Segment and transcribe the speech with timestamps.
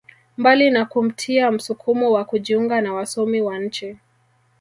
[0.37, 3.97] Mbali na kumtia msukumo wa kujiunga na wasomi wa nchi